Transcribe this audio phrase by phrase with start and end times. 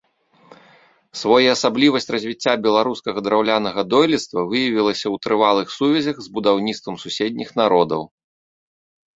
[1.19, 8.01] Своеасаблівасць развіцця беларускага драўлянага дойлідства выявілася ў трывалых сувязях з будаўніцтвам суседніх народаў.